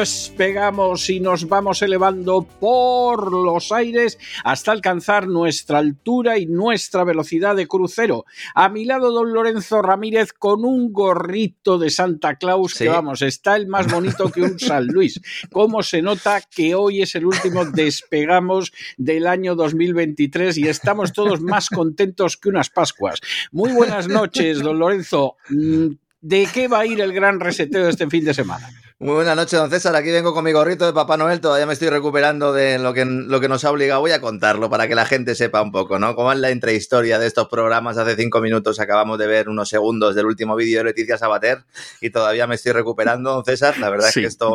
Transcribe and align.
despegamos 0.00 1.10
y 1.10 1.20
nos 1.20 1.46
vamos 1.46 1.82
elevando 1.82 2.40
por 2.58 3.34
los 3.34 3.70
aires 3.70 4.18
hasta 4.44 4.72
alcanzar 4.72 5.28
nuestra 5.28 5.76
altura 5.76 6.38
y 6.38 6.46
nuestra 6.46 7.04
velocidad 7.04 7.54
de 7.54 7.66
crucero. 7.66 8.24
A 8.54 8.70
mi 8.70 8.86
lado, 8.86 9.12
don 9.12 9.34
Lorenzo 9.34 9.82
Ramírez 9.82 10.32
con 10.32 10.64
un 10.64 10.90
gorrito 10.90 11.76
de 11.76 11.90
Santa 11.90 12.36
Claus 12.36 12.76
que 12.76 12.88
vamos, 12.88 13.20
está 13.20 13.56
el 13.56 13.66
más 13.66 13.92
bonito 13.92 14.30
que 14.30 14.40
un 14.40 14.58
San 14.58 14.86
Luis. 14.86 15.20
¿Cómo 15.52 15.82
se 15.82 16.00
nota 16.00 16.40
que 16.40 16.74
hoy 16.74 17.02
es 17.02 17.14
el 17.14 17.26
último 17.26 17.66
despegamos 17.66 18.72
del 18.96 19.26
año 19.26 19.54
2023 19.54 20.56
y 20.56 20.68
estamos 20.68 21.12
todos 21.12 21.42
más 21.42 21.68
contentos 21.68 22.38
que 22.38 22.48
unas 22.48 22.70
Pascuas. 22.70 23.20
Muy 23.52 23.72
buenas 23.72 24.08
noches, 24.08 24.60
don 24.60 24.78
Lorenzo. 24.78 25.36
Mm, 25.50 25.88
¿De 26.22 26.48
qué 26.52 26.68
va 26.68 26.80
a 26.80 26.86
ir 26.86 27.02
el 27.02 27.12
gran 27.12 27.38
reseteo 27.38 27.86
este 27.88 28.08
fin 28.08 28.24
de 28.24 28.32
semana? 28.32 28.70
Muy 29.02 29.14
buenas 29.14 29.34
noches, 29.34 29.58
don 29.58 29.70
César. 29.70 29.96
Aquí 29.96 30.10
vengo 30.10 30.34
con 30.34 30.44
mi 30.44 30.52
gorrito 30.52 30.84
de 30.84 30.92
Papá 30.92 31.16
Noel. 31.16 31.40
Todavía 31.40 31.64
me 31.64 31.72
estoy 31.72 31.88
recuperando 31.88 32.52
de 32.52 32.78
lo 32.78 32.92
que, 32.92 33.06
lo 33.06 33.40
que 33.40 33.48
nos 33.48 33.64
ha 33.64 33.70
obligado. 33.70 34.02
Voy 34.02 34.10
a 34.10 34.20
contarlo 34.20 34.68
para 34.68 34.88
que 34.88 34.94
la 34.94 35.06
gente 35.06 35.34
sepa 35.34 35.62
un 35.62 35.72
poco, 35.72 35.98
¿no? 35.98 36.14
Cómo 36.14 36.30
es 36.30 36.38
la 36.38 36.50
intrahistoria 36.50 37.18
de 37.18 37.26
estos 37.26 37.48
programas. 37.48 37.96
Hace 37.96 38.14
cinco 38.14 38.42
minutos 38.42 38.78
acabamos 38.78 39.18
de 39.18 39.26
ver 39.26 39.48
unos 39.48 39.70
segundos 39.70 40.14
del 40.14 40.26
último 40.26 40.54
vídeo 40.54 40.80
de 40.80 40.84
Leticia 40.84 41.16
Sabater 41.16 41.64
y 42.02 42.10
todavía 42.10 42.46
me 42.46 42.56
estoy 42.56 42.72
recuperando, 42.72 43.32
don 43.32 43.42
César. 43.42 43.78
La 43.78 43.88
verdad 43.88 44.10
es 44.10 44.14
que 44.14 44.26
esto, 44.26 44.54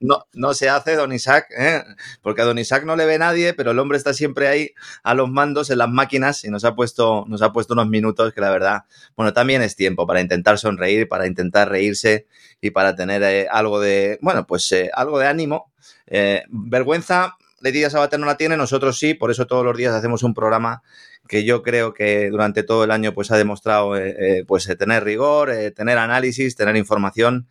no, 0.00 0.26
no, 0.34 0.52
se 0.52 0.68
hace, 0.68 0.94
don 0.94 1.10
Isaac, 1.14 1.46
¿eh? 1.56 1.82
porque 2.20 2.42
a 2.42 2.44
don 2.44 2.58
Isaac 2.58 2.84
no 2.84 2.96
le 2.96 3.06
ve 3.06 3.18
nadie, 3.18 3.54
pero 3.54 3.70
el 3.70 3.78
hombre 3.78 3.96
está 3.96 4.12
siempre 4.12 4.48
ahí 4.48 4.72
a 5.02 5.14
los 5.14 5.30
mandos 5.30 5.70
en 5.70 5.78
las 5.78 5.88
máquinas 5.88 6.44
y 6.44 6.50
nos 6.50 6.66
ha 6.66 6.74
puesto, 6.74 7.24
nos 7.26 7.40
ha 7.40 7.50
puesto 7.50 7.72
unos 7.72 7.88
minutos 7.88 8.34
que 8.34 8.42
la 8.42 8.50
verdad, 8.50 8.82
bueno, 9.16 9.32
también 9.32 9.62
es 9.62 9.74
tiempo 9.74 10.06
para 10.06 10.20
intentar 10.20 10.58
sonreír, 10.58 11.08
para 11.08 11.26
intentar 11.26 11.70
reírse 11.70 12.26
y 12.60 12.70
para 12.70 12.94
tener 12.96 13.22
eh, 13.22 13.37
algo 13.50 13.80
de, 13.80 14.18
bueno, 14.22 14.46
pues 14.46 14.70
eh, 14.72 14.90
algo 14.92 15.18
de 15.18 15.26
ánimo. 15.26 15.72
Eh, 16.06 16.42
vergüenza, 16.48 17.36
Leticia 17.60 17.90
Sabater 17.90 18.18
no 18.18 18.26
la 18.26 18.36
tiene, 18.36 18.56
nosotros 18.56 18.98
sí, 18.98 19.14
por 19.14 19.30
eso 19.30 19.46
todos 19.46 19.64
los 19.64 19.76
días 19.76 19.94
hacemos 19.94 20.22
un 20.22 20.34
programa 20.34 20.82
que 21.28 21.44
yo 21.44 21.62
creo 21.62 21.92
que 21.92 22.30
durante 22.30 22.62
todo 22.62 22.84
el 22.84 22.90
año 22.90 23.12
pues 23.12 23.30
ha 23.30 23.36
demostrado 23.36 23.92
pues 24.46 24.66
tener 24.78 25.04
rigor, 25.04 25.50
tener 25.76 25.98
análisis, 25.98 26.56
tener 26.56 26.76
información. 26.76 27.48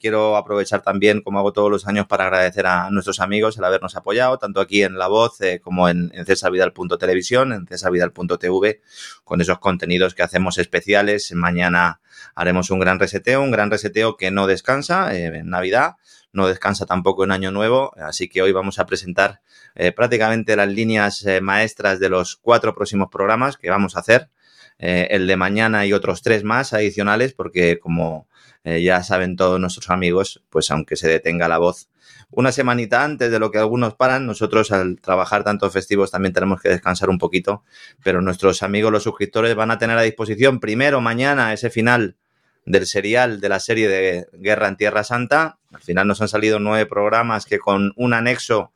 Quiero 0.00 0.36
aprovechar 0.36 0.82
también, 0.82 1.20
como 1.20 1.38
hago 1.38 1.52
todos 1.52 1.70
los 1.70 1.86
años, 1.86 2.06
para 2.06 2.24
agradecer 2.24 2.66
a 2.66 2.90
nuestros 2.90 3.20
amigos 3.20 3.58
el 3.58 3.64
habernos 3.64 3.94
apoyado, 3.96 4.38
tanto 4.38 4.60
aquí 4.60 4.82
en 4.82 4.96
La 4.98 5.08
Voz 5.08 5.38
como 5.62 5.88
en, 5.88 6.10
en 6.14 6.26
en 6.26 7.66
cesarvidal.tv, 7.66 8.80
con 9.24 9.40
esos 9.40 9.58
contenidos 9.58 10.14
que 10.14 10.22
hacemos 10.22 10.58
especiales. 10.58 11.32
Mañana 11.32 12.00
haremos 12.34 12.70
un 12.70 12.78
gran 12.78 12.98
reseteo, 12.98 13.42
un 13.42 13.50
gran 13.50 13.70
reseteo 13.70 14.16
que 14.16 14.30
no 14.30 14.46
descansa 14.46 15.14
eh, 15.14 15.26
en 15.26 15.50
Navidad, 15.50 15.96
no 16.32 16.46
descansa 16.46 16.86
tampoco 16.86 17.24
en 17.24 17.32
Año 17.32 17.50
Nuevo, 17.50 17.92
así 17.96 18.28
que 18.28 18.42
hoy 18.42 18.52
vamos 18.52 18.78
a 18.78 18.86
presentar 18.86 19.40
eh, 19.74 19.92
prácticamente 19.92 20.56
las 20.56 20.68
líneas 20.68 21.24
eh, 21.24 21.40
maestras 21.40 21.98
de 21.98 22.08
los 22.08 22.36
cuatro 22.36 22.74
próximos 22.74 23.08
programas 23.10 23.56
que 23.56 23.70
vamos 23.70 23.96
a 23.96 24.00
hacer. 24.00 24.30
el 24.78 25.26
de 25.26 25.36
mañana 25.36 25.86
y 25.86 25.94
otros 25.94 26.20
tres 26.20 26.44
más 26.44 26.74
adicionales, 26.74 27.32
porque 27.32 27.78
como 27.78 28.28
ya 28.66 29.02
saben 29.02 29.36
todos 29.36 29.60
nuestros 29.60 29.90
amigos, 29.90 30.42
pues 30.50 30.70
aunque 30.70 30.96
se 30.96 31.08
detenga 31.08 31.46
la 31.46 31.58
voz, 31.58 31.88
una 32.30 32.52
semanita 32.52 33.04
antes 33.04 33.30
de 33.30 33.38
lo 33.38 33.50
que 33.50 33.58
algunos 33.58 33.94
paran. 33.94 34.26
Nosotros 34.26 34.72
al 34.72 35.00
trabajar 35.00 35.44
tantos 35.44 35.72
festivos 35.72 36.10
también 36.10 36.32
tenemos 36.32 36.60
que 36.60 36.68
descansar 36.68 37.08
un 37.08 37.18
poquito, 37.18 37.62
pero 38.02 38.20
nuestros 38.20 38.62
amigos 38.62 38.92
los 38.92 39.04
suscriptores 39.04 39.54
van 39.54 39.70
a 39.70 39.78
tener 39.78 39.96
a 39.98 40.02
disposición 40.02 40.60
primero 40.60 41.00
mañana 41.00 41.52
ese 41.52 41.70
final 41.70 42.16
del 42.64 42.86
serial 42.86 43.40
de 43.40 43.48
la 43.48 43.60
serie 43.60 43.88
de 43.88 44.26
Guerra 44.32 44.68
en 44.68 44.76
Tierra 44.76 45.04
Santa. 45.04 45.58
Al 45.72 45.82
final 45.82 46.08
nos 46.08 46.20
han 46.20 46.28
salido 46.28 46.58
nueve 46.58 46.86
programas 46.86 47.46
que 47.46 47.58
con 47.58 47.92
un 47.96 48.12
anexo 48.12 48.72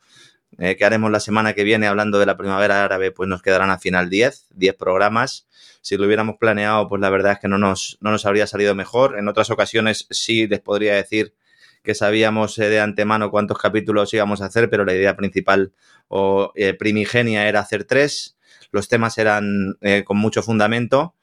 eh, 0.63 0.75
que 0.77 0.85
haremos 0.85 1.09
la 1.09 1.19
semana 1.19 1.53
que 1.53 1.63
viene 1.63 1.87
hablando 1.87 2.19
de 2.19 2.27
la 2.27 2.37
primavera 2.37 2.83
árabe, 2.83 3.11
pues 3.11 3.27
nos 3.27 3.41
quedarán 3.41 3.71
al 3.71 3.79
final 3.79 4.11
diez, 4.11 4.45
diez 4.53 4.75
programas. 4.75 5.47
Si 5.81 5.97
lo 5.97 6.05
hubiéramos 6.05 6.35
planeado, 6.39 6.87
pues 6.87 7.01
la 7.01 7.09
verdad 7.09 7.31
es 7.31 7.39
que 7.39 7.47
no 7.47 7.57
nos, 7.57 7.97
no 7.99 8.11
nos 8.11 8.27
habría 8.27 8.45
salido 8.45 8.75
mejor. 8.75 9.17
En 9.17 9.27
otras 9.27 9.49
ocasiones 9.49 10.05
sí 10.11 10.45
les 10.45 10.59
podría 10.59 10.93
decir 10.93 11.33
que 11.81 11.95
sabíamos 11.95 12.59
eh, 12.59 12.69
de 12.69 12.79
antemano 12.79 13.31
cuántos 13.31 13.57
capítulos 13.57 14.13
íbamos 14.13 14.43
a 14.43 14.45
hacer, 14.45 14.69
pero 14.69 14.85
la 14.85 14.93
idea 14.93 15.15
principal 15.15 15.73
o 16.07 16.51
eh, 16.53 16.75
primigenia 16.75 17.47
era 17.47 17.61
hacer 17.61 17.85
tres. 17.85 18.37
Los 18.71 18.87
temas 18.87 19.17
eran 19.17 19.77
con 20.05 20.17
mucho 20.17 20.43
fundamento. 20.43 21.15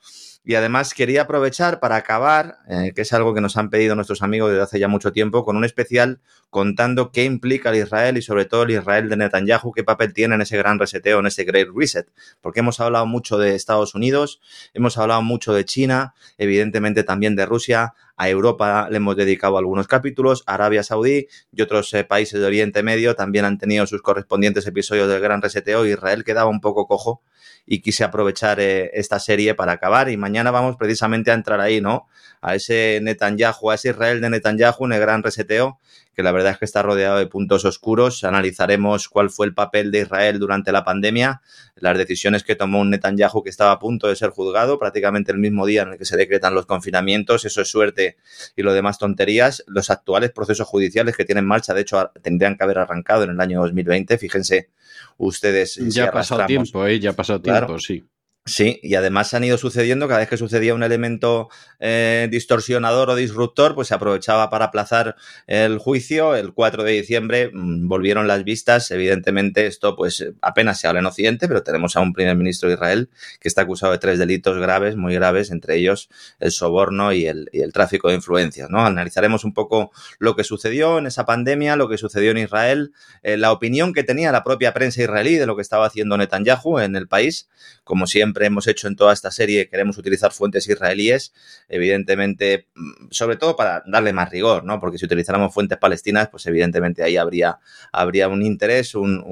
Y 0.49 0.55
además 0.55 0.95
quería 0.95 1.25
aprovechar 1.25 1.79
para 1.79 1.97
acabar, 1.97 2.61
que 2.95 3.03
es 3.03 3.13
algo 3.13 3.35
que 3.35 3.43
nos 3.43 3.59
han 3.59 3.69
pedido 3.69 3.95
nuestros 3.95 4.23
amigos 4.23 4.49
desde 4.49 4.63
hace 4.63 4.79
ya 4.79 4.89
mucho 4.89 5.13
tiempo, 5.13 5.45
con 5.45 5.59
un 5.59 5.65
especial 5.67 6.23
contando 6.49 7.13
qué 7.13 7.25
implica 7.25 7.69
el 7.69 7.77
Israel 7.77 8.17
y 8.17 8.23
sobre 8.23 8.47
todo 8.47 8.63
el 8.63 8.71
Israel 8.71 9.11
de 9.11 9.19
Netanyahu, 9.19 9.73
qué 9.73 9.85
papel 9.85 10.15
tiene 10.15 10.37
en 10.37 10.41
ese 10.41 10.57
gran 10.57 10.79
reseteo, 10.79 11.19
en 11.19 11.27
ese 11.27 11.45
Great 11.45 11.69
Reset. 11.75 12.09
Porque 12.41 12.61
hemos 12.61 12.81
hablado 12.81 13.05
mucho 13.05 13.37
de 13.37 13.55
Estados 13.55 13.95
Unidos, 13.95 14.41
hemos 14.73 14.97
hablado 14.97 15.21
mucho 15.21 15.53
de 15.53 15.67
China, 15.67 16.15
evidentemente 16.39 17.05
también 17.05 17.37
de 17.37 17.45
Rusia, 17.45 17.93
a 18.19 18.29
Europa 18.29 18.89
le 18.91 18.97
hemos 18.97 19.17
dedicado 19.17 19.59
algunos 19.59 19.87
capítulos, 19.87 20.43
Arabia 20.47 20.83
Saudí 20.83 21.29
y 21.53 21.63
otros 21.63 21.95
eh, 21.95 22.03
países 22.03 22.41
de 22.41 22.47
Oriente 22.47 22.83
Medio 22.83 23.15
también 23.15 23.45
han 23.45 23.59
tenido 23.59 23.87
sus 23.87 24.03
correspondientes 24.03 24.67
episodios 24.67 25.09
del 25.09 25.21
Gran 25.21 25.41
Reseteo. 25.41 25.87
Israel 25.87 26.25
quedaba 26.25 26.51
un 26.51 26.61
poco 26.61 26.89
cojo 26.89 27.23
y 27.65 27.81
quise 27.81 28.03
aprovechar 28.03 28.59
eh, 28.59 28.91
esta 28.95 29.21
serie 29.21 29.55
para 29.55 29.73
acabar. 29.73 30.11
Y 30.11 30.17
mañana 30.17 30.51
vamos 30.51 30.77
precisamente 30.77 31.31
a 31.31 31.35
entrar 31.35 31.61
ahí, 31.61 31.81
¿no? 31.81 32.09
A 32.41 32.57
ese 32.57 32.99
Netanyahu, 33.03 33.71
a 33.71 33.77
ese 33.77 33.91
Israel 33.91 34.21
de 34.21 34.31
Netanyahu 34.31 34.87
en 34.87 34.95
el 34.95 35.01
Gran 35.01 35.23
Reseteo, 35.23 35.79
que 36.19 36.25
la 36.25 36.33
verdad 36.33 36.51
es 36.51 36.59
que 36.59 36.65
está 36.65 36.83
rodeado 36.83 37.17
de 37.17 37.29
puntos 37.29 37.65
oscuros. 37.65 38.25
Analizaremos 38.25 39.09
cuál 39.09 39.31
fue 39.31 39.47
el 39.47 39.55
papel 39.55 39.93
de 39.93 40.01
Israel 40.01 40.41
durante 40.41 40.73
la 40.73 40.83
pandemia, 40.83 41.43
las 41.77 41.97
decisiones 41.97 42.43
que 42.43 42.57
tomó 42.57 42.81
un 42.81 42.91
Netanyahu 42.91 43.45
que 43.45 43.51
estaba 43.51 43.71
a 43.71 43.79
punto 43.79 44.09
de 44.09 44.17
ser 44.17 44.31
juzgado, 44.31 44.81
prácticamente 44.81 45.31
el 45.31 45.39
mismo 45.39 45.65
día 45.65 45.83
en 45.83 45.91
el 45.91 45.97
que 45.97 46.05
se 46.05 46.17
decretan 46.17 46.57
los 46.57 46.67
confinamientos. 46.67 47.45
Eso 47.45 47.63
es 47.63 47.69
suerte 47.69 48.17
y 48.57 48.63
lo 48.63 48.73
demás 48.73 48.99
tonterías. 48.99 49.63
Los 49.69 49.91
actuales 49.91 50.33
procesos 50.33 50.67
judiciales 50.67 51.17
que 51.17 51.25
tienen 51.25 51.45
en 51.45 51.49
marcha, 51.49 51.73
de 51.73 51.83
hecho, 51.83 52.11
tendrían 52.21 52.57
que 52.57 52.65
haber 52.65 52.79
arrancado 52.79 53.23
en 53.23 53.31
el 53.31 53.41
año 53.41 53.61
2020. 53.61 54.19
Fíjense 54.19 54.71
ustedes. 55.19 55.77
Ya 55.77 56.07
ha 56.07 56.11
pasado 56.11 56.47
tiempo, 56.47 56.85
¿eh? 56.85 56.99
ya 56.99 57.11
ha 57.11 57.13
pasado 57.13 57.41
tiempo, 57.41 57.79
sí. 57.79 58.05
Sí, 58.49 58.81
y 58.83 58.95
además 58.95 59.35
han 59.35 59.45
ido 59.45 59.59
sucediendo, 59.59 60.09
cada 60.09 60.21
vez 60.21 60.29
que 60.31 60.39
sucedía 60.39 60.73
un 60.73 60.83
elemento 60.83 61.51
eh, 61.81 62.29
distorsionador 62.31 63.11
o 63.11 63.15
disruptor, 63.15 63.75
pues 63.75 63.89
se 63.89 63.95
aprovechaba 63.95 64.49
para 64.49 64.67
aplazar 64.67 65.17
el 65.47 65.77
juicio. 65.77 66.35
El 66.35 66.55
4 66.55 66.83
de 66.83 66.93
diciembre 66.93 67.51
mm, 67.53 67.87
volvieron 67.89 68.27
las 68.27 68.45
vistas. 68.45 68.91
Evidentemente, 68.91 69.67
esto 69.67 69.95
pues 69.97 70.25
apenas 70.41 70.81
se 70.81 70.89
habla 70.89 71.01
en 71.01 71.07
Occidente, 71.07 71.47
pero 71.47 71.63
tenemos 71.63 71.95
a 71.97 72.01
un 72.01 72.15
primer 72.15 72.37
ministro 72.37 72.71
de 72.71 72.77
Israel 72.77 73.11
que 73.39 73.49
está 73.49 73.63
acusado 73.63 73.93
de 73.93 73.99
tres 73.99 74.19
delitos 74.19 74.57
graves, 74.59 74.97
muy 74.97 75.15
graves, 75.15 75.51
entre 75.51 75.77
ellos 75.77 76.09
el 76.41 76.51
soborno 76.51 77.13
y 77.13 77.27
el, 77.27 77.51
y 77.53 77.61
el 77.61 77.75
tráfico 77.75 78.09
de 78.09 78.15
influencias. 78.15 78.71
¿no? 78.71 78.87
Analizaremos 78.87 79.45
un 79.45 79.53
poco 79.53 79.91
lo 80.19 80.37
que 80.37 80.45
sucedió 80.45 80.97
en 80.97 81.07
esa 81.07 81.27
pandemia, 81.27 81.77
lo 81.77 81.91
que 81.91 81.99
sucedió 81.99 82.31
en 82.31 82.39
Israel, 82.39 82.93
eh, 83.23 83.37
la 83.37 83.53
opinión 83.53 83.93
que 83.93 84.05
tenía 84.05 84.33
la 84.33 84.43
propia 84.43 84.73
prensa 84.73 85.03
israelí 85.03 85.35
de 85.35 85.45
lo 85.45 85.55
que 85.55 85.63
estaba 85.63 85.85
haciendo 85.85 86.17
Netanyahu 86.17 86.79
en 86.79 86.97
el 86.97 87.09
país 87.09 87.51
como 87.89 88.07
siempre 88.07 88.45
hemos 88.45 88.67
hecho 88.67 88.87
en 88.87 88.97
toda 88.97 89.15
esta 89.15 89.31
serie, 89.31 89.71
queremos 89.71 89.97
utilizar 89.97 90.31
fuentes 90.31 90.69
israelíes, 90.69 91.33
evidentemente, 91.71 92.69
mm, 92.75 93.07
sobre 93.11 93.37
todo 93.37 93.57
para 93.57 93.83
darle 93.87 94.13
más 94.13 94.29
rigor, 94.29 94.63
¿no? 94.63 94.79
Porque 94.79 94.99
si 94.99 95.07
utilizáramos 95.07 95.55
fuentes 95.55 95.79
palestinas, 95.79 96.29
pues 96.29 96.45
evidentemente 96.45 97.03
ahí 97.03 97.17
habría, 97.17 97.61
habría 97.91 98.29
un 98.29 98.43
interés, 98.43 98.95
un, 98.95 99.25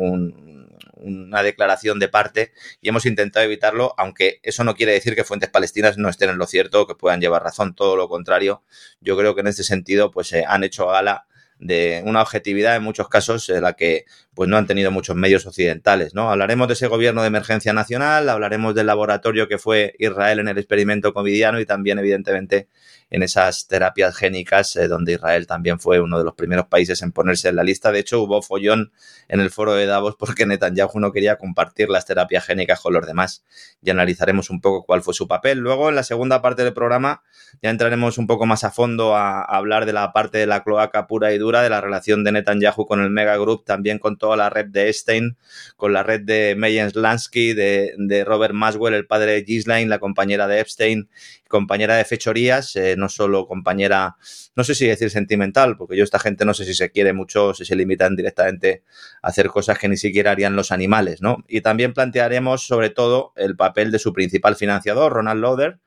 una 0.95 1.43
declaración 1.43 1.99
de 1.99 2.09
parte 2.09 2.53
y 2.81 2.89
hemos 2.89 3.05
intentado 3.05 3.45
evitarlo, 3.45 3.93
aunque 3.99 4.41
eso 4.43 4.65
no 4.65 4.75
quiere 4.75 4.93
decir 4.93 5.15
que 5.15 5.25
fuentes 5.25 5.51
palestinas 5.51 5.99
no 5.99 6.09
estén 6.09 6.31
en 6.31 6.39
lo 6.39 6.47
cierto 6.47 6.87
que 6.87 6.95
puedan 6.95 7.21
llevar 7.21 7.43
razón, 7.43 7.75
todo 7.75 7.95
lo 7.95 8.09
contrario. 8.09 8.63
Yo 9.03 9.19
creo 9.19 9.35
que 9.35 9.43
en 9.43 9.49
este 9.49 9.65
sentido 9.65 10.11
pues 10.11 10.33
eh, 10.33 10.45
han 10.49 10.65
hecho 10.65 10.87
gala 10.87 11.27
de 11.59 12.03
una 12.05 12.23
objetividad 12.23 12.77
en 12.77 12.83
muchos 12.83 13.09
casos 13.09 13.49
en 13.49 13.63
la 13.63 13.75
que 13.75 14.05
pues 14.35 14.49
no 14.49 14.59
han 14.59 14.67
tenido 14.67 14.91
muchos 14.91 15.17
medios 15.17 15.47
occidentales, 15.47 16.15
¿no? 16.15 16.31
Hablaremos 16.31 16.69
de 16.69 16.75
ese 16.75 16.87
gobierno 16.89 17.23
de 17.23 17.29
emergencia 17.29 17.73
nacional, 17.73 18.29
hablaremos 18.29 18.75
del 18.75 18.87
laboratorio 18.87 19.49
que 19.49 19.59
fue 19.59 19.95
Israel 19.99 20.41
en 20.41 20.49
el 20.49 20.59
experimento 20.59 21.15
covidiano 21.15 21.59
y 21.59 21.65
también 21.65 21.99
evidentemente 21.99 22.69
en 23.09 23.23
esas 23.23 23.69
terapias 23.69 24.17
génicas, 24.17 24.75
eh, 24.77 24.89
donde 24.89 25.13
Israel 25.13 25.47
también 25.47 25.79
fue 25.79 26.01
uno 26.01 26.19
de 26.19 26.25
los 26.25 26.35
primeros 26.35 26.67
países 26.67 27.03
en 27.03 27.13
ponerse 27.13 27.49
en 27.49 27.57
la 27.57 27.63
lista. 27.63 27.93
De 27.93 28.01
hecho, 28.01 28.21
hubo 28.21 28.43
follón 28.43 28.93
en 29.29 29.41
el 29.41 29.51
foro 29.51 29.75
de 29.75 29.87
Davos 29.87 30.17
porque 30.19 30.45
Netanyahu 30.45 30.99
no 30.99 31.13
quería 31.13 31.37
compartir 31.37 31.89
las 31.89 32.05
terapias 32.05 32.45
génicas 32.45 32.81
con 32.81 32.95
los 32.95 33.07
demás. 33.07 33.45
Y 33.81 33.91
analizaremos 33.91 34.51
un 34.51 34.61
poco 34.61 34.85
cuál 34.85 35.03
fue 35.03 35.15
su 35.15 35.29
papel. 35.29 35.59
Luego, 35.59 35.89
en 35.89 35.95
la 35.95 36.03
segunda 36.03 36.43
parte 36.43 36.65
del 36.65 36.75
programa, 36.75 37.23
ya 37.63 37.71
entraremos 37.71 38.19
un 38.19 38.27
poco 38.27 38.45
más 38.47 38.65
a 38.65 38.71
fondo 38.71 39.15
a, 39.15 39.43
hablar 39.43 39.87
de 39.87 39.93
la 39.93 40.13
parte 40.13 40.39
de 40.39 40.47
la 40.47 40.65
cloaca 40.65 41.07
pura 41.07 41.33
y 41.33 41.39
dura, 41.39 41.46
de 41.53 41.71
la 41.71 41.81
relación 41.81 42.25
de 42.25 42.33
Netanyahu 42.33 42.87
con 42.87 43.01
el 43.03 43.11
Mega 43.11 43.37
Group, 43.37 43.65
también 43.65 43.99
con 43.99 44.19
toda 44.19 44.37
la 44.37 44.51
red 44.51 44.67
de 44.67 44.89
Epstein, 44.89 45.37
con 45.77 45.93
la 45.93 46.03
red 46.03 46.21
de 46.21 46.55
Meyen 46.57 46.91
Lansky, 46.95 47.55
de, 47.55 47.95
de 47.97 48.25
Robert 48.25 48.55
Maswell, 48.55 48.95
el 48.95 49.07
padre 49.07 49.33
de 49.33 49.43
Ghislaine, 49.43 49.89
la 49.89 49.99
compañera 49.99 50.47
de 50.47 50.61
Epstein, 50.61 51.09
compañera 51.49 51.97
de 51.97 52.05
fechorías, 52.05 52.75
eh, 52.77 52.95
no 52.97 53.09
solo 53.09 53.47
compañera, 53.47 54.17
no 54.55 54.65
sé 54.65 54.75
si 54.75 54.87
decir 54.87 55.11
sentimental, 55.11 55.77
porque 55.77 55.97
yo 55.97 56.05
esta 56.05 56.19
gente 56.19 56.45
no 56.45 56.55
sé 56.55 56.65
si 56.65 56.75
se 56.75 56.91
quiere 56.91 57.13
mucho, 57.13 57.55
si 57.55 57.65
se 57.65 57.77
limitan 57.77 58.17
directamente 58.17 58.83
a 59.23 59.29
hacer 59.29 59.49
cosas 59.49 59.79
que 59.79 59.89
ni 59.89 59.97
siquiera 59.97 60.33
harían 60.33 60.57
los 60.57 60.73
animales, 60.73 61.23
¿no? 61.23 61.45
Y 61.49 61.61
también 61.61 61.93
plantearemos 61.93 62.67
sobre 62.67 62.91
todo 62.91 63.33
el 63.37 63.57
papel 63.57 63.93
de 63.93 63.99
su 63.99 64.13
principal 64.13 64.57
financiador, 64.57 65.13
Ronald 65.13 65.41
Lauder, 65.41 65.79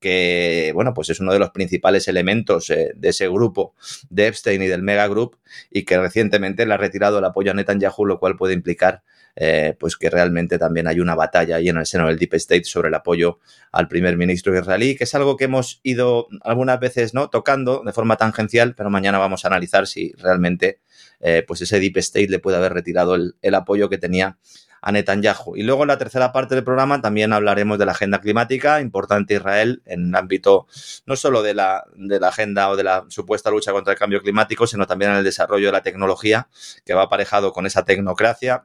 que, 0.00 0.70
bueno, 0.74 0.94
pues 0.94 1.10
es 1.10 1.20
uno 1.20 1.32
de 1.32 1.38
los 1.38 1.50
principales 1.50 2.08
elementos 2.08 2.70
eh, 2.70 2.92
de 2.94 3.08
ese 3.08 3.28
grupo 3.28 3.74
de 4.10 4.28
Epstein 4.28 4.62
y 4.62 4.66
del 4.66 4.82
Mega 4.82 5.08
Group 5.08 5.38
y 5.70 5.84
que 5.84 5.98
recientemente 5.98 6.66
le 6.66 6.74
ha 6.74 6.76
retirado 6.76 7.18
el 7.18 7.24
apoyo 7.24 7.50
a 7.50 7.54
Netanyahu, 7.54 8.06
lo 8.06 8.18
cual 8.18 8.36
puede 8.36 8.54
implicar 8.54 9.02
eh, 9.40 9.76
pues 9.78 9.96
que 9.96 10.10
realmente 10.10 10.58
también 10.58 10.88
hay 10.88 10.98
una 10.98 11.14
batalla 11.14 11.56
ahí 11.56 11.68
en 11.68 11.76
el 11.76 11.86
seno 11.86 12.08
del 12.08 12.18
Deep 12.18 12.34
State 12.34 12.64
sobre 12.64 12.88
el 12.88 12.94
apoyo 12.94 13.38
al 13.70 13.86
primer 13.86 14.16
ministro 14.16 14.58
israelí, 14.58 14.96
que 14.96 15.04
es 15.04 15.14
algo 15.14 15.36
que 15.36 15.44
hemos 15.44 15.78
ido 15.84 16.26
algunas 16.42 16.80
veces 16.80 17.14
no 17.14 17.30
tocando 17.30 17.84
de 17.86 17.92
forma 17.92 18.16
tangencial, 18.16 18.74
pero 18.74 18.90
mañana 18.90 19.18
vamos 19.18 19.44
a 19.44 19.48
analizar 19.48 19.86
si 19.86 20.12
realmente 20.14 20.80
eh, 21.20 21.44
pues 21.46 21.60
ese 21.60 21.78
Deep 21.78 21.98
State 21.98 22.26
le 22.26 22.40
puede 22.40 22.56
haber 22.56 22.72
retirado 22.72 23.14
el, 23.14 23.54
apoyo 23.54 23.88
que 23.88 23.96
tenía 23.96 24.38
a 24.82 24.90
Netanyahu. 24.90 25.54
Y 25.54 25.62
luego 25.62 25.82
en 25.82 25.88
la 25.88 25.98
tercera 25.98 26.32
parte 26.32 26.56
del 26.56 26.64
programa 26.64 27.00
también 27.00 27.32
hablaremos 27.32 27.78
de 27.78 27.86
la 27.86 27.92
agenda 27.92 28.20
climática, 28.20 28.80
importante 28.80 29.34
Israel 29.34 29.82
en 29.86 30.08
el 30.08 30.14
ámbito 30.16 30.66
no 31.06 31.14
solo 31.14 31.44
de 31.44 31.54
la, 31.54 31.84
de 31.94 32.18
la 32.18 32.28
agenda 32.28 32.70
o 32.70 32.76
de 32.76 32.82
la 32.82 33.04
supuesta 33.08 33.52
lucha 33.52 33.70
contra 33.70 33.92
el 33.92 33.98
cambio 34.00 34.20
climático, 34.20 34.66
sino 34.66 34.84
también 34.88 35.12
en 35.12 35.18
el 35.18 35.24
desarrollo 35.24 35.66
de 35.66 35.72
la 35.72 35.82
tecnología, 35.82 36.48
que 36.84 36.94
va 36.94 37.02
aparejado 37.02 37.52
con 37.52 37.64
esa 37.64 37.84
tecnocracia 37.84 38.64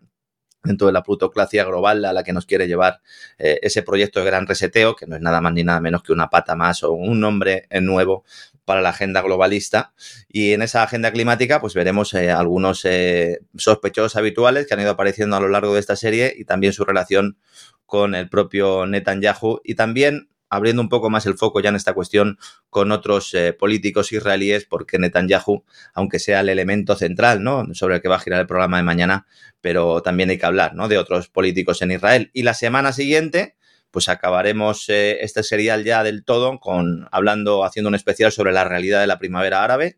dentro 0.64 0.88
de 0.88 0.94
la 0.94 1.04
plutocracia 1.04 1.64
global 1.66 2.06
a 2.06 2.14
la 2.14 2.24
que 2.24 2.34
nos 2.34 2.46
quiere 2.46 2.68
llevar 2.68 3.02
eh, 3.38 3.60
ese 3.62 3.84
proyecto 3.84 4.20
de 4.20 4.26
gran 4.26 4.48
reseteo, 4.48 4.96
que 4.96 5.06
no 5.06 5.16
es 5.16 5.22
nada 5.22 5.42
más 5.42 5.54
ni 5.54 5.64
nada 5.64 5.82
menos 5.82 6.04
que 6.04 6.14
una 6.14 6.30
pata 6.30 6.56
más 6.56 6.84
o 6.84 6.94
un 6.94 7.20
nombre 7.20 7.68
nuevo 7.82 8.24
para 8.66 8.82
la 8.82 8.90
agenda 8.90 9.22
globalista. 9.22 9.94
Y 10.28 10.54
en 10.54 10.62
esa 10.62 10.84
agenda 10.84 11.12
climática, 11.12 11.60
pues 11.60 11.74
veremos 11.74 12.14
eh, 12.14 12.32
algunos 12.32 12.86
eh, 12.86 13.40
sospechosos 13.56 14.16
habituales 14.16 14.68
que 14.68 14.74
han 14.74 14.80
ido 14.80 14.92
apareciendo 14.92 15.36
a 15.36 15.40
lo 15.40 15.50
largo 15.50 15.74
de 15.74 15.80
esta 15.80 15.96
serie 15.96 16.34
y 16.36 16.46
también 16.46 16.74
su 16.74 16.86
relación 16.86 17.38
con 17.86 18.16
el 18.16 18.30
propio 18.30 18.86
Netanyahu 18.86 19.62
y 19.64 19.76
también 19.76 20.30
abriendo 20.54 20.84
un 20.84 20.90
poco 20.90 21.10
más 21.10 21.26
el 21.26 21.36
foco 21.36 21.62
ya 21.62 21.70
en 21.70 21.76
esta 21.76 21.94
cuestión 21.94 22.38
con 22.70 22.92
otros 22.92 23.34
eh, 23.34 23.54
políticos 23.54 24.12
israelíes, 24.12 24.66
porque 24.66 25.00
Netanyahu, 25.00 25.64
aunque 25.94 26.20
sea 26.20 26.42
el 26.42 26.50
elemento 26.50 26.96
central, 26.96 27.44
¿no? 27.44 27.66
Sobre 27.74 27.96
el 27.96 28.02
que 28.02 28.08
va 28.08 28.18
a 28.18 28.20
girar 28.20 28.40
el 28.40 28.46
programa 28.46 28.78
de 28.78 28.84
mañana, 28.84 29.26
pero 29.62 30.04
también 30.04 30.30
hay 30.30 30.38
que 30.38 30.46
hablar, 30.46 30.76
¿no? 30.76 30.88
De 30.88 31.00
otros 31.00 31.28
políticos 31.28 31.82
en 31.82 31.92
Israel. 31.92 32.30
Y 32.34 32.44
la 32.44 32.54
semana 32.54 32.94
siguiente, 32.94 33.56
pues 33.90 34.10
acabaremos 34.10 34.88
eh, 34.90 35.24
este 35.24 35.42
serial 35.42 35.84
ya 35.84 36.04
del 36.04 36.24
todo 36.24 36.60
con 36.60 37.08
hablando, 37.12 37.66
haciendo 37.66 37.90
un 37.90 37.96
especial 37.96 38.32
sobre 38.32 38.52
la 38.52 38.64
realidad 38.64 39.02
de 39.02 39.08
la 39.08 39.18
primavera 39.18 39.64
árabe. 39.64 39.98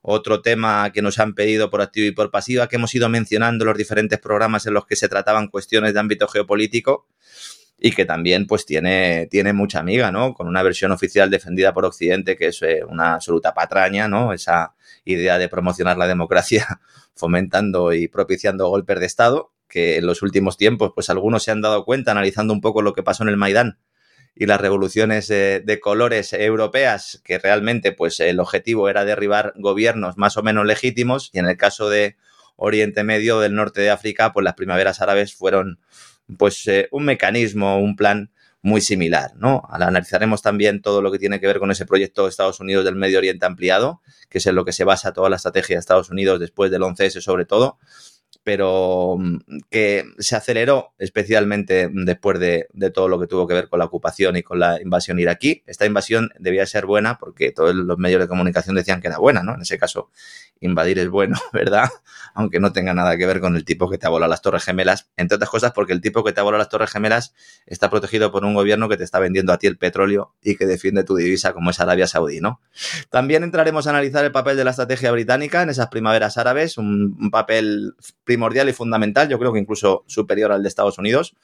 Otro 0.00 0.40
tema 0.40 0.90
que 0.94 1.02
nos 1.02 1.18
han 1.18 1.34
pedido 1.34 1.68
por 1.68 1.82
activo 1.82 2.06
y 2.06 2.12
por 2.12 2.30
pasiva, 2.30 2.68
que 2.68 2.76
hemos 2.76 2.94
ido 2.94 3.10
mencionando 3.10 3.64
en 3.64 3.68
los 3.68 3.76
diferentes 3.76 4.18
programas 4.18 4.64
en 4.64 4.72
los 4.72 4.86
que 4.86 4.96
se 4.96 5.10
trataban 5.10 5.48
cuestiones 5.48 5.92
de 5.92 6.00
ámbito 6.00 6.26
geopolítico 6.26 7.06
y 7.82 7.92
que 7.92 8.04
también 8.04 8.46
pues 8.46 8.66
tiene, 8.66 9.26
tiene 9.30 9.54
mucha 9.54 9.80
amiga, 9.80 10.12
¿no? 10.12 10.34
Con 10.34 10.46
una 10.46 10.62
versión 10.62 10.92
oficial 10.92 11.30
defendida 11.30 11.72
por 11.72 11.86
Occidente 11.86 12.36
que 12.36 12.48
es 12.48 12.60
eh, 12.60 12.82
una 12.86 13.14
absoluta 13.14 13.54
patraña, 13.54 14.06
¿no? 14.06 14.34
Esa 14.34 14.74
idea 15.04 15.38
de 15.38 15.48
promocionar 15.48 15.96
la 15.96 16.06
democracia 16.06 16.80
fomentando 17.14 17.94
y 17.94 18.06
propiciando 18.06 18.68
golpes 18.68 19.00
de 19.00 19.06
Estado, 19.06 19.52
que 19.66 19.96
en 19.96 20.06
los 20.06 20.20
últimos 20.20 20.58
tiempos 20.58 20.92
pues 20.94 21.08
algunos 21.08 21.42
se 21.42 21.52
han 21.52 21.62
dado 21.62 21.86
cuenta 21.86 22.10
analizando 22.10 22.52
un 22.52 22.60
poco 22.60 22.82
lo 22.82 22.92
que 22.92 23.02
pasó 23.02 23.22
en 23.22 23.30
el 23.30 23.38
Maidán 23.38 23.78
y 24.34 24.44
las 24.44 24.60
revoluciones 24.60 25.28
de, 25.28 25.78
colores 25.82 26.34
europeas, 26.34 27.20
que 27.24 27.38
realmente 27.38 27.92
pues 27.92 28.20
el 28.20 28.40
objetivo 28.40 28.90
era 28.90 29.06
derribar 29.06 29.54
gobiernos 29.56 30.18
más 30.18 30.36
o 30.36 30.42
menos 30.42 30.66
legítimos 30.66 31.30
y 31.32 31.38
en 31.38 31.46
el 31.46 31.56
caso 31.56 31.88
de 31.88 32.16
Oriente 32.56 33.04
Medio, 33.04 33.40
del 33.40 33.54
norte 33.54 33.80
de 33.80 33.90
África, 33.90 34.34
pues 34.34 34.44
las 34.44 34.54
primaveras 34.54 35.00
árabes 35.00 35.34
fueron 35.34 35.80
pues 36.38 36.66
eh, 36.66 36.88
un 36.90 37.04
mecanismo, 37.04 37.78
un 37.78 37.96
plan 37.96 38.30
muy 38.62 38.80
similar, 38.80 39.32
¿no? 39.36 39.62
Analizaremos 39.70 40.42
también 40.42 40.82
todo 40.82 41.00
lo 41.00 41.10
que 41.10 41.18
tiene 41.18 41.40
que 41.40 41.46
ver 41.46 41.58
con 41.58 41.70
ese 41.70 41.86
proyecto 41.86 42.24
de 42.24 42.30
Estados 42.30 42.60
Unidos 42.60 42.84
del 42.84 42.94
Medio 42.94 43.18
Oriente 43.18 43.46
ampliado, 43.46 44.02
que 44.28 44.38
es 44.38 44.46
en 44.46 44.54
lo 44.54 44.64
que 44.64 44.72
se 44.72 44.84
basa 44.84 45.12
toda 45.12 45.30
la 45.30 45.36
estrategia 45.36 45.76
de 45.76 45.80
Estados 45.80 46.10
Unidos 46.10 46.40
después 46.40 46.70
del 46.70 46.82
11S 46.82 47.20
sobre 47.20 47.46
todo, 47.46 47.78
pero 48.42 49.16
mm, 49.18 49.38
que 49.70 50.04
se 50.18 50.36
aceleró 50.36 50.94
especialmente 50.98 51.90
después 51.92 52.38
de, 52.38 52.68
de, 52.72 52.90
todo 52.90 53.08
lo 53.08 53.20
que 53.20 53.26
tuvo 53.26 53.46
que 53.46 53.54
ver 53.54 53.68
con 53.68 53.78
la 53.78 53.84
ocupación 53.84 54.36
y 54.36 54.42
con 54.42 54.58
la 54.58 54.80
invasión 54.80 55.18
iraquí. 55.18 55.62
Esta 55.66 55.86
invasión 55.86 56.30
debía 56.38 56.66
ser 56.66 56.86
buena 56.86 57.18
porque 57.18 57.52
todos 57.52 57.74
los 57.74 57.98
medios 57.98 58.20
de 58.20 58.28
comunicación 58.28 58.76
decían 58.76 59.00
que 59.00 59.08
era 59.08 59.18
buena, 59.18 59.42
¿no? 59.42 59.54
En 59.54 59.62
ese 59.62 59.78
caso, 59.78 60.10
invadir 60.60 60.98
es 60.98 61.08
bueno, 61.08 61.36
¿verdad? 61.52 61.88
Aunque 62.34 62.60
no 62.60 62.72
tenga 62.72 62.94
nada 62.94 63.16
que 63.16 63.26
ver 63.26 63.40
con 63.40 63.56
el 63.56 63.64
tipo 63.64 63.90
que 63.90 63.98
te 63.98 64.08
volado 64.08 64.30
las 64.30 64.42
Torres 64.42 64.64
Gemelas, 64.64 65.10
entre 65.16 65.36
otras 65.36 65.50
cosas 65.50 65.72
porque 65.72 65.92
el 65.92 66.00
tipo 66.00 66.22
que 66.24 66.32
te 66.32 66.40
volado 66.40 66.58
las 66.58 66.68
Torres 66.68 66.90
Gemelas 66.90 67.34
está 67.66 67.90
protegido 67.90 68.30
por 68.30 68.44
un 68.44 68.54
gobierno 68.54 68.88
que 68.88 68.96
te 68.96 69.04
está 69.04 69.18
vendiendo 69.18 69.52
a 69.52 69.58
ti 69.58 69.66
el 69.66 69.78
petróleo 69.78 70.34
y 70.42 70.56
que 70.56 70.66
defiende 70.66 71.04
tu 71.04 71.16
divisa 71.16 71.52
como 71.52 71.70
es 71.70 71.80
Arabia 71.80 72.06
Saudí, 72.06 72.40
¿no? 72.40 72.60
También 73.10 73.42
entraremos 73.42 73.86
a 73.86 73.90
analizar 73.90 74.24
el 74.24 74.32
papel 74.32 74.56
de 74.56 74.64
la 74.64 74.70
estrategia 74.70 75.10
británica 75.10 75.62
en 75.62 75.70
esas 75.70 75.88
primaveras 75.88 76.38
árabes, 76.38 76.78
un 76.78 77.30
papel 77.30 77.94
primordial 78.30 78.68
y 78.68 78.72
fundamental, 78.72 79.28
yo 79.28 79.40
creo 79.40 79.52
que 79.52 79.58
incluso 79.58 80.04
superior 80.06 80.52
al 80.52 80.62
de 80.62 80.68
Estados 80.68 80.98
Unidos, 80.98 81.34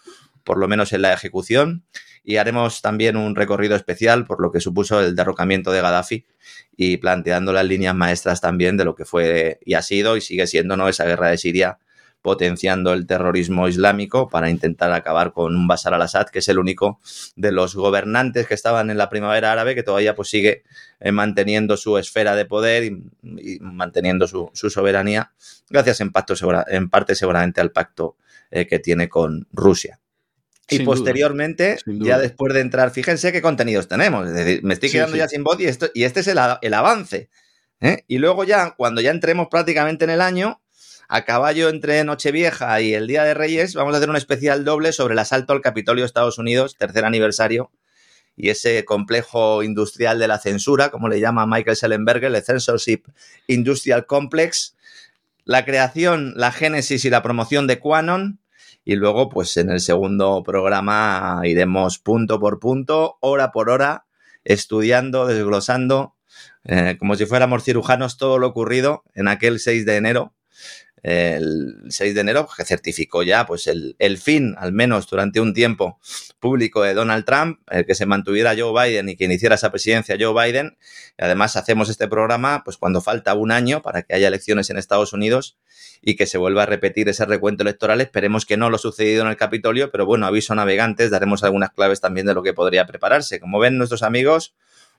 por 0.44 0.56
lo 0.56 0.68
menos 0.68 0.92
en 0.92 1.02
la 1.02 1.12
ejecución. 1.12 1.84
Y 2.22 2.36
haremos 2.36 2.80
también 2.80 3.16
un 3.16 3.34
recorrido 3.34 3.74
especial 3.74 4.24
por 4.24 4.40
lo 4.40 4.52
que 4.52 4.60
supuso 4.60 5.00
el 5.00 5.16
derrocamiento 5.16 5.72
de 5.72 5.80
Gaddafi 5.80 6.26
y 6.76 6.98
planteando 6.98 7.52
las 7.52 7.64
líneas 7.64 7.96
maestras 7.96 8.40
también 8.40 8.76
de 8.76 8.84
lo 8.84 8.94
que 8.94 9.04
fue 9.04 9.58
y 9.64 9.74
ha 9.74 9.82
sido 9.82 10.16
y 10.16 10.20
sigue 10.20 10.46
siendo 10.46 10.76
¿no? 10.76 10.88
esa 10.88 11.04
guerra 11.06 11.28
de 11.30 11.38
Siria 11.38 11.80
potenciando 12.26 12.92
el 12.92 13.06
terrorismo 13.06 13.68
islámico 13.68 14.28
para 14.28 14.50
intentar 14.50 14.90
acabar 14.90 15.32
con 15.32 15.54
un 15.54 15.68
Bashar 15.68 15.94
al-Assad, 15.94 16.26
que 16.26 16.40
es 16.40 16.48
el 16.48 16.58
único 16.58 16.98
de 17.36 17.52
los 17.52 17.76
gobernantes 17.76 18.48
que 18.48 18.54
estaban 18.54 18.90
en 18.90 18.98
la 18.98 19.08
primavera 19.08 19.52
árabe 19.52 19.76
que 19.76 19.84
todavía 19.84 20.16
pues, 20.16 20.28
sigue 20.28 20.64
eh, 20.98 21.12
manteniendo 21.12 21.76
su 21.76 21.96
esfera 21.98 22.34
de 22.34 22.44
poder 22.44 22.82
y, 22.82 23.58
manteniendo 23.60 24.26
su, 24.26 24.50
soberanía, 24.54 25.30
gracias 25.70 26.00
en, 26.00 26.10
pacto, 26.10 26.34
en 26.66 26.90
parte 26.90 27.14
seguramente 27.14 27.60
al 27.60 27.70
pacto 27.70 28.16
eh, 28.50 28.66
que 28.66 28.80
tiene 28.80 29.08
con 29.08 29.46
Rusia. 29.52 30.00
Y 30.68 30.80
posteriormente, 30.80 31.78
ya 31.86 32.18
después 32.18 32.52
de 32.54 32.58
entrar, 32.58 32.90
fíjense 32.90 33.30
qué 33.30 33.40
contenidos 33.40 33.86
tenemos. 33.86 34.26
Es 34.26 34.34
decir, 34.34 34.64
me 34.64 34.74
estoy 34.74 34.90
quedando 34.90 35.16
ya 35.16 35.28
sin 35.28 35.44
voz 35.44 35.60
y, 35.60 35.66
esto, 35.66 35.86
y 35.94 36.02
este 36.02 36.18
es 36.18 36.26
el, 36.26 36.38
el 36.60 36.74
avance. 36.74 37.30
¿eh? 37.80 38.02
Y 38.08 38.18
luego 38.18 38.42
ya, 38.42 38.72
cuando 38.76 39.00
ya 39.00 39.12
entremos 39.12 39.46
prácticamente 39.48 40.04
en 40.04 40.10
el 40.10 40.20
año, 40.20 40.60
a 41.08 41.24
caballo 41.24 41.68
entre 41.68 42.02
Nochevieja 42.04 42.80
y 42.80 42.94
el 42.94 43.06
Día 43.06 43.24
de 43.24 43.34
Reyes, 43.34 43.74
vamos 43.74 43.94
a 43.94 43.98
hacer 43.98 44.10
un 44.10 44.16
especial 44.16 44.64
doble 44.64 44.92
sobre 44.92 45.14
el 45.14 45.18
asalto 45.18 45.52
al 45.52 45.60
Capitolio 45.60 46.02
de 46.02 46.06
Estados 46.06 46.38
Unidos, 46.38 46.76
tercer 46.76 47.04
aniversario, 47.04 47.70
y 48.36 48.50
ese 48.50 48.84
complejo 48.84 49.62
industrial 49.62 50.18
de 50.18 50.28
la 50.28 50.38
censura, 50.38 50.90
como 50.90 51.08
le 51.08 51.20
llama 51.20 51.46
Michael 51.46 51.76
Schellenberger, 51.76 52.34
el 52.34 52.42
Censorship 52.42 53.02
Industrial 53.46 54.04
Complex, 54.04 54.76
la 55.44 55.64
creación, 55.64 56.34
la 56.36 56.52
génesis 56.52 57.04
y 57.04 57.10
la 57.10 57.22
promoción 57.22 57.66
de 57.66 57.78
Quanon, 57.78 58.40
Y 58.88 58.94
luego, 58.94 59.28
pues 59.28 59.56
en 59.56 59.70
el 59.70 59.80
segundo 59.80 60.44
programa 60.44 61.40
iremos 61.44 61.98
punto 61.98 62.38
por 62.38 62.60
punto, 62.60 63.16
hora 63.20 63.50
por 63.50 63.68
hora, 63.68 64.06
estudiando, 64.44 65.26
desglosando, 65.26 66.14
eh, 66.64 66.96
como 66.98 67.16
si 67.16 67.26
fuéramos 67.26 67.64
cirujanos, 67.64 68.16
todo 68.16 68.38
lo 68.38 68.46
ocurrido 68.46 69.02
en 69.14 69.26
aquel 69.26 69.58
6 69.58 69.86
de 69.86 69.96
enero 69.96 70.36
el 71.06 71.84
6 71.88 72.16
de 72.16 72.20
enero, 72.20 72.48
que 72.56 72.64
certificó 72.64 73.22
ya 73.22 73.46
pues 73.46 73.68
el, 73.68 73.94
el, 74.00 74.18
fin, 74.18 74.56
al 74.58 74.72
menos 74.72 75.06
durante 75.06 75.38
un 75.38 75.54
tiempo 75.54 76.00
público 76.40 76.82
de 76.82 76.94
Donald 76.94 77.24
Trump, 77.24 77.60
el 77.70 77.86
que 77.86 77.94
se 77.94 78.06
mantuviera 78.06 78.56
Joe 78.58 78.72
Biden 78.72 79.08
y 79.08 79.16
que 79.16 79.26
iniciara 79.26 79.54
esa 79.54 79.70
presidencia 79.70 80.16
Joe 80.18 80.34
Biden. 80.34 80.76
Y 81.16 81.24
además 81.24 81.54
hacemos 81.54 81.90
este 81.90 82.08
programa 82.08 82.64
pues 82.64 82.76
cuando 82.76 83.00
falta 83.00 83.34
un 83.34 83.52
año 83.52 83.82
para 83.82 84.02
que 84.02 84.16
haya 84.16 84.26
elecciones 84.26 84.68
en 84.70 84.78
Estados 84.78 85.12
Unidos 85.12 85.56
y 86.02 86.16
que 86.16 86.26
se 86.26 86.38
vuelva 86.38 86.64
a 86.64 86.66
repetir 86.66 87.08
ese 87.08 87.24
recuento 87.24 87.62
electoral. 87.62 88.00
Esperemos 88.00 88.44
que 88.44 88.56
no 88.56 88.68
lo 88.68 88.78
sucedido 88.78 89.22
en 89.22 89.28
el 89.28 89.36
Capitolio, 89.36 89.92
pero 89.92 90.06
bueno, 90.06 90.26
aviso 90.26 90.56
navegantes, 90.56 91.12
daremos 91.12 91.44
algunas 91.44 91.70
claves 91.70 92.00
también 92.00 92.26
de 92.26 92.34
lo 92.34 92.42
que 92.42 92.52
podría 92.52 92.84
prepararse. 92.84 93.38
Como 93.38 93.60
ven 93.60 93.78
nuestros 93.78 94.02
amigos, 94.02 94.56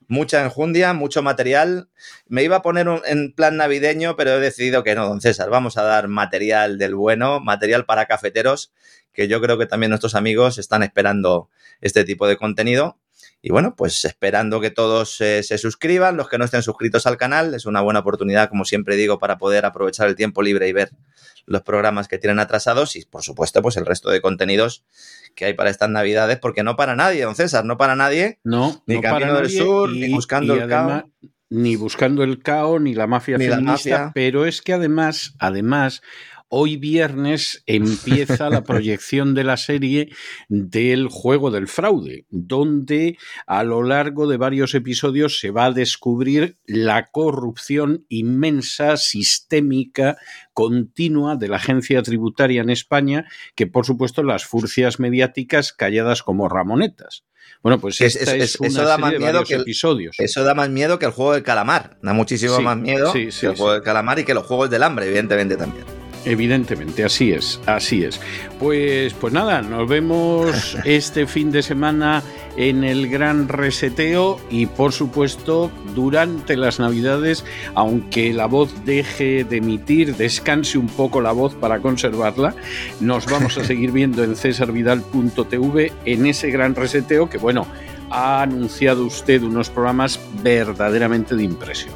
mucha 0.08 0.42
enjundia, 0.42 0.92
mucho 0.94 1.22
material. 1.22 1.88
Me 2.26 2.42
iba 2.42 2.56
a 2.56 2.62
poner 2.62 2.88
en 3.06 3.32
plan 3.32 3.56
navideño, 3.56 4.16
pero 4.16 4.32
he 4.32 4.40
decidido 4.40 4.82
que 4.82 4.94
no, 4.94 5.06
don 5.06 5.20
César. 5.20 5.50
Vamos 5.50 5.76
a 5.76 5.82
dar 5.84 6.08
material 6.08 6.78
del 6.78 6.94
bueno, 6.94 7.40
material 7.40 7.84
para 7.84 8.06
cafeteros, 8.06 8.72
que 9.12 9.28
yo 9.28 9.40
creo 9.40 9.58
que 9.58 9.66
también 9.66 9.90
nuestros 9.90 10.14
amigos 10.14 10.58
están 10.58 10.82
esperando 10.82 11.48
este 11.80 12.04
tipo 12.04 12.26
de 12.26 12.36
contenido. 12.36 12.98
Y 13.40 13.50
bueno, 13.50 13.74
pues 13.76 14.04
esperando 14.04 14.60
que 14.60 14.70
todos 14.70 15.20
eh, 15.20 15.42
se 15.44 15.58
suscriban, 15.58 16.16
los 16.16 16.28
que 16.28 16.38
no 16.38 16.44
estén 16.44 16.62
suscritos 16.62 17.06
al 17.06 17.16
canal, 17.16 17.54
es 17.54 17.66
una 17.66 17.80
buena 17.80 18.00
oportunidad, 18.00 18.48
como 18.48 18.64
siempre 18.64 18.96
digo, 18.96 19.18
para 19.18 19.38
poder 19.38 19.64
aprovechar 19.64 20.08
el 20.08 20.16
tiempo 20.16 20.42
libre 20.42 20.68
y 20.68 20.72
ver 20.72 20.90
los 21.46 21.62
programas 21.62 22.08
que 22.08 22.18
tienen 22.18 22.40
atrasados 22.40 22.96
y, 22.96 23.04
por 23.04 23.22
supuesto, 23.22 23.62
pues 23.62 23.76
el 23.76 23.86
resto 23.86 24.10
de 24.10 24.20
contenidos 24.20 24.84
que 25.34 25.44
hay 25.44 25.54
para 25.54 25.70
estas 25.70 25.88
navidades, 25.88 26.38
porque 26.38 26.64
no 26.64 26.74
para 26.74 26.96
nadie, 26.96 27.22
don 27.22 27.36
César, 27.36 27.64
no 27.64 27.76
para 27.76 27.94
nadie. 27.94 28.40
No, 28.42 28.82
ni 28.86 29.00
Camino 29.00 29.34
del 29.34 29.50
Sur, 29.50 29.90
ni 29.90 30.12
buscando 30.12 30.54
el 30.54 30.68
caos. 30.68 31.04
Ni 31.50 31.76
buscando 31.76 32.24
el 32.24 32.42
caos, 32.42 32.80
ni 32.80 32.94
la 32.94 33.06
mafia 33.06 33.38
feminista, 33.38 34.10
pero 34.14 34.44
es 34.44 34.60
que 34.60 34.74
además, 34.74 35.34
además, 35.38 36.02
Hoy 36.50 36.78
viernes 36.78 37.62
empieza 37.66 38.48
la 38.48 38.62
proyección 38.64 39.34
de 39.34 39.44
la 39.44 39.58
serie 39.58 40.08
del 40.48 41.08
juego 41.08 41.50
del 41.50 41.68
fraude, 41.68 42.24
donde 42.30 43.18
a 43.46 43.64
lo 43.64 43.82
largo 43.82 44.26
de 44.26 44.38
varios 44.38 44.74
episodios 44.74 45.38
se 45.40 45.50
va 45.50 45.66
a 45.66 45.72
descubrir 45.72 46.56
la 46.64 47.10
corrupción 47.10 48.06
inmensa, 48.08 48.96
sistémica, 48.96 50.16
continua 50.54 51.36
de 51.36 51.48
la 51.48 51.56
agencia 51.56 52.02
tributaria 52.02 52.62
en 52.62 52.70
España, 52.70 53.26
que 53.54 53.66
por 53.66 53.84
supuesto 53.84 54.22
las 54.22 54.46
furcias 54.46 54.98
mediáticas 54.98 55.74
calladas 55.74 56.22
como 56.22 56.48
ramonetas. 56.48 57.24
Bueno, 57.62 57.78
pues 57.78 58.00
esta 58.00 58.36
es, 58.36 58.58
eso 58.60 58.84
da 58.84 58.98
más 58.98 59.18
miedo 59.18 59.44
que 59.44 59.54
episodios. 59.54 60.16
Eso 60.18 60.44
da 60.44 60.54
más 60.54 60.70
miedo 60.70 60.98
que 60.98 61.06
el 61.06 61.12
juego 61.12 61.32
del 61.32 61.42
calamar. 61.42 61.98
Da 62.02 62.12
muchísimo 62.12 62.60
más 62.60 62.76
miedo 62.76 63.12
que 63.12 63.28
el 63.28 63.56
juego 63.56 63.72
del 63.72 63.82
calamar 63.82 64.18
y 64.18 64.24
que 64.24 64.34
los 64.34 64.46
juegos 64.46 64.70
del 64.70 64.82
hambre, 64.82 65.06
evidentemente 65.06 65.56
también. 65.56 65.97
Evidentemente, 66.24 67.04
así 67.04 67.32
es, 67.32 67.60
así 67.66 68.04
es. 68.04 68.20
Pues, 68.58 69.14
pues 69.14 69.32
nada, 69.32 69.62
nos 69.62 69.88
vemos 69.88 70.76
este 70.84 71.26
fin 71.26 71.50
de 71.50 71.62
semana 71.62 72.22
en 72.56 72.82
el 72.82 73.08
gran 73.08 73.48
reseteo 73.48 74.40
y 74.50 74.66
por 74.66 74.92
supuesto 74.92 75.70
durante 75.94 76.56
las 76.56 76.80
navidades, 76.80 77.44
aunque 77.74 78.32
la 78.34 78.46
voz 78.46 78.84
deje 78.84 79.44
de 79.44 79.58
emitir, 79.58 80.16
descanse 80.16 80.76
un 80.76 80.88
poco 80.88 81.20
la 81.20 81.32
voz 81.32 81.54
para 81.54 81.78
conservarla, 81.78 82.54
nos 83.00 83.26
vamos 83.26 83.56
a 83.58 83.64
seguir 83.66 83.92
viendo 83.92 84.24
en 84.24 84.34
cesarvidal.tv 84.34 85.92
en 86.04 86.26
ese 86.26 86.50
gran 86.50 86.74
reseteo 86.74 87.30
que 87.30 87.38
bueno, 87.38 87.66
ha 88.10 88.42
anunciado 88.42 89.04
usted 89.04 89.42
unos 89.42 89.70
programas 89.70 90.18
verdaderamente 90.42 91.36
de 91.36 91.44
impresión. 91.44 91.94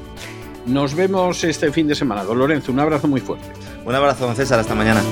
Nos 0.66 0.94
vemos 0.94 1.42
este 1.42 1.72
fin 1.72 1.88
de 1.88 1.94
semana. 1.94 2.22
Don 2.22 2.38
Lorenzo, 2.38 2.70
un 2.70 2.78
abrazo 2.78 3.08
muy 3.08 3.20
fuerte. 3.20 3.48
Un 3.84 3.94
abrazo, 3.94 4.26
don 4.26 4.36
César. 4.36 4.58
Hasta 4.60 4.74
mañana. 4.74 5.02